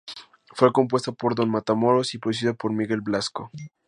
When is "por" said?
1.11-1.35, 2.55-2.73